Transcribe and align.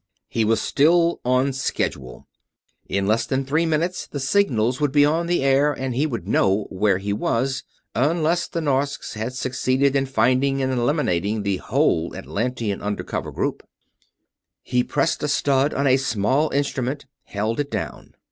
He 0.27 0.43
was 0.43 0.59
still 0.59 1.21
on 1.23 1.53
schedule. 1.53 2.25
In 2.89 3.05
less 3.05 3.27
than 3.27 3.45
three 3.45 3.67
minutes 3.67 4.07
the 4.07 4.19
signals 4.19 4.81
would 4.81 4.91
be 4.91 5.05
on 5.05 5.27
the 5.27 5.43
air 5.43 5.71
and 5.73 5.93
he 5.93 6.07
would 6.07 6.27
know 6.27 6.63
where 6.71 6.97
he 6.97 7.13
was 7.13 7.63
unless 7.93 8.47
the 8.47 8.61
Norsks 8.61 9.13
had 9.13 9.35
succeeded 9.35 9.95
in 9.95 10.07
finding 10.07 10.59
and 10.59 10.73
eliminating 10.73 11.43
the 11.43 11.57
whole 11.57 12.15
Atlantean 12.15 12.81
under 12.81 13.03
cover 13.03 13.31
group. 13.31 13.61
He 14.63 14.83
pressed 14.83 15.21
a 15.21 15.27
stud 15.27 15.71
on 15.71 15.85
a 15.85 15.97
small 15.97 16.49
instrument; 16.49 17.05
held 17.25 17.59
it 17.59 17.69
down. 17.69 18.15